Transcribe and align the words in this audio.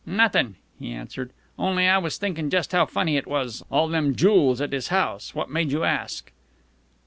"Nothin'," 0.03 0.55
he 0.79 0.91
answered. 0.91 1.29
"Only 1.59 1.87
I 1.87 1.99
was 1.99 2.17
thinkin' 2.17 2.49
just 2.49 2.71
how 2.71 2.87
funny 2.87 3.17
it 3.17 3.27
was 3.27 3.63
all 3.69 3.87
them 3.87 4.15
jools 4.15 4.59
at 4.59 4.73
his 4.73 4.87
house. 4.87 5.35
What 5.35 5.51
made 5.51 5.71
you 5.71 5.83
ask?" 5.83 6.31